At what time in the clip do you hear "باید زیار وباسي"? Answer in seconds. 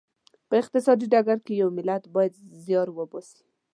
2.15-3.41